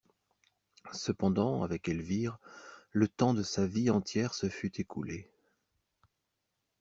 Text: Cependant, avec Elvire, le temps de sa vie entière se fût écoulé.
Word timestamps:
Cependant, 0.93 1.61
avec 1.61 1.87
Elvire, 1.87 2.39
le 2.89 3.07
temps 3.07 3.35
de 3.35 3.43
sa 3.43 3.67
vie 3.67 3.91
entière 3.91 4.33
se 4.33 4.49
fût 4.49 4.81
écoulé. 4.81 5.29